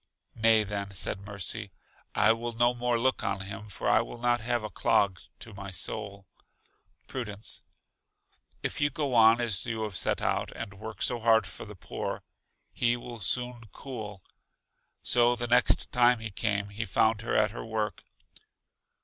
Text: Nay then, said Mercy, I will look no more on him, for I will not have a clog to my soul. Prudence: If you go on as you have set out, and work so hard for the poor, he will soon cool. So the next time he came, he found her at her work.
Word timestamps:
Nay 0.33 0.63
then, 0.63 0.89
said 0.95 1.27
Mercy, 1.27 1.69
I 2.15 2.33
will 2.33 2.53
look 2.53 2.57
no 2.59 2.73
more 2.73 2.97
on 3.23 3.41
him, 3.41 3.69
for 3.69 3.87
I 3.87 4.01
will 4.01 4.17
not 4.17 4.41
have 4.41 4.63
a 4.63 4.71
clog 4.71 5.19
to 5.41 5.53
my 5.53 5.69
soul. 5.69 6.25
Prudence: 7.05 7.61
If 8.63 8.81
you 8.81 8.89
go 8.89 9.13
on 9.13 9.39
as 9.39 9.63
you 9.67 9.83
have 9.83 9.95
set 9.95 10.19
out, 10.19 10.51
and 10.55 10.73
work 10.73 11.03
so 11.03 11.19
hard 11.19 11.45
for 11.45 11.65
the 11.65 11.75
poor, 11.75 12.23
he 12.73 12.97
will 12.97 13.19
soon 13.21 13.65
cool. 13.73 14.23
So 15.03 15.35
the 15.35 15.45
next 15.45 15.91
time 15.91 16.17
he 16.17 16.31
came, 16.31 16.69
he 16.69 16.83
found 16.83 17.21
her 17.21 17.35
at 17.35 17.51
her 17.51 17.63
work. 17.63 18.03